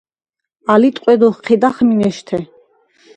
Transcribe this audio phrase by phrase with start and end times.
[0.75, 2.39] ალი ტყვედ ოხჴიდახ მინეშთე.